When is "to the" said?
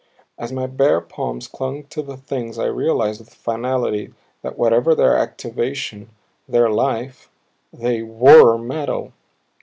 1.89-2.17